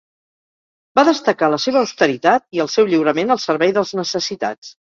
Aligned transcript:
Va 0.99 1.03
destacar 1.09 1.49
la 1.55 1.59
seva 1.67 1.79
austeritat 1.87 2.47
i 2.59 2.65
el 2.65 2.73
seu 2.77 2.91
lliurament 2.95 3.37
al 3.37 3.43
servei 3.47 3.77
dels 3.79 3.97
necessitats. 4.03 4.77